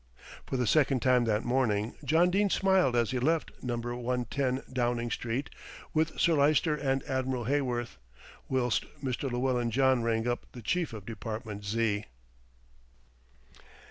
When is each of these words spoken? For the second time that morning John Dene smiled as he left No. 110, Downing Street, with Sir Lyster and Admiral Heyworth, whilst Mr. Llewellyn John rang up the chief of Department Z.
For 0.47 0.57
the 0.57 0.65
second 0.65 1.01
time 1.01 1.25
that 1.25 1.43
morning 1.45 1.93
John 2.03 2.31
Dene 2.31 2.49
smiled 2.49 2.95
as 2.95 3.11
he 3.11 3.19
left 3.19 3.51
No. 3.61 3.75
110, 3.77 4.63
Downing 4.73 5.11
Street, 5.11 5.51
with 5.93 6.19
Sir 6.19 6.33
Lyster 6.33 6.75
and 6.75 7.03
Admiral 7.03 7.43
Heyworth, 7.45 7.99
whilst 8.49 8.87
Mr. 9.03 9.31
Llewellyn 9.31 9.69
John 9.69 10.01
rang 10.01 10.27
up 10.27 10.47
the 10.53 10.63
chief 10.63 10.91
of 10.93 11.05
Department 11.05 11.63
Z. 11.63 12.05